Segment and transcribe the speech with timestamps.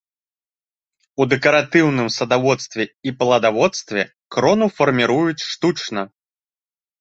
[1.21, 4.01] У дэкаратыўным садаводстве і пладаводстве
[4.37, 6.01] крону фарміруюць штучна.